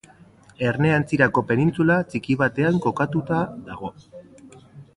[0.69, 3.95] Erne aintzirako penintsula txiki batean kokatua dago.